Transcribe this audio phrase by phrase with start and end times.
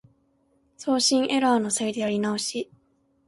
[0.77, 2.71] 送信エラーのせいでやり直し